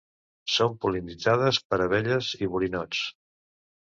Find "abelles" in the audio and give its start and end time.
1.87-2.31